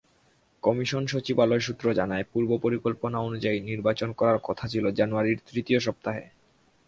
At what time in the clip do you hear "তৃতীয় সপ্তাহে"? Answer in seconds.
5.47-6.23